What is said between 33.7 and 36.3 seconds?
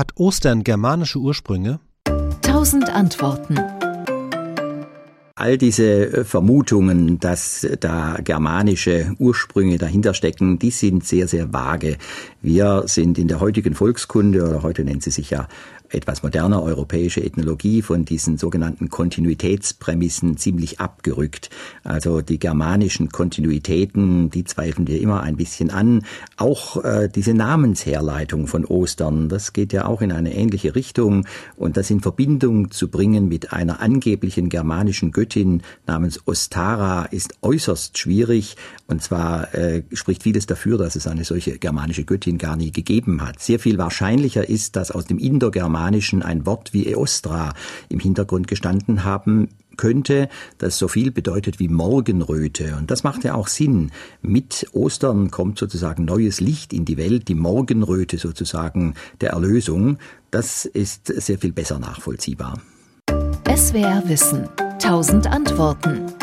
angeblichen germanischen Göttin namens